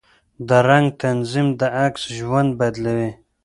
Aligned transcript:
د 0.47 0.49
رنګ 0.67 0.87
تنظیم 1.03 1.47
د 1.59 1.61
عکس 1.83 2.03
ژوند 2.17 2.49
بدلوي. 2.59 3.11